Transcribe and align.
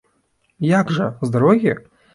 Як 0.69 0.95
жа, 0.97 1.07
з 1.29 1.33
дарогі? 1.37 1.81